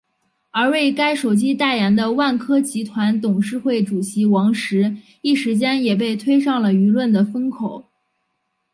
[0.49, 7.85] 而为该手机代言的万科集团董事会主席王石一时间也被推上了舆论的风口。